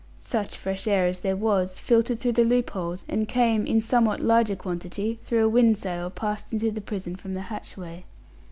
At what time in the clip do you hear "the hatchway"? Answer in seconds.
7.35-8.05